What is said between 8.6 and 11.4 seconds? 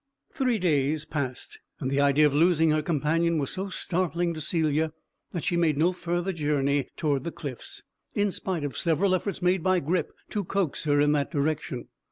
of several efforts made by Grip to coax her in that